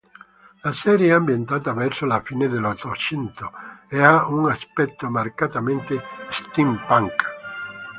[0.63, 3.51] La serie è ambientata verso la fine dell'Ottocento
[3.87, 7.23] e ha un aspetto marcatamente steampunk.